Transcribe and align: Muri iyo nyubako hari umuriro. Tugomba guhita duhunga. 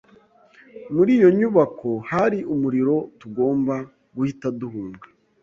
Muri 0.93 1.11
iyo 1.17 1.29
nyubako 1.37 1.89
hari 2.09 2.39
umuriro. 2.53 2.95
Tugomba 3.19 3.75
guhita 4.15 4.47
duhunga. 4.59 5.05